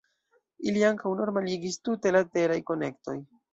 Ili 0.71 0.81
ankaŭ 0.87 1.11
normaligis 1.19 1.79
tute 1.89 2.17
la 2.19 2.25
teraj 2.35 2.61
konektoj. 2.73 3.19